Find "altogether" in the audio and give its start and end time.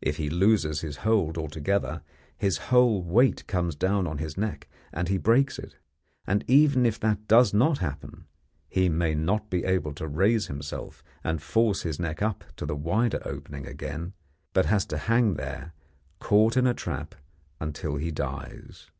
1.36-2.02